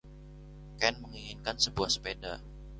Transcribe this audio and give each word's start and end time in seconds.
Ken 0.81 0.93
menginginkan 1.01 1.57
sebuah 1.65 1.89
sepeda. 1.95 2.33